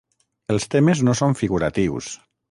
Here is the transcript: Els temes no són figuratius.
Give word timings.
Els 0.53 0.63
temes 0.75 1.03
no 1.07 1.13
són 1.19 1.37
figuratius. 1.41 2.09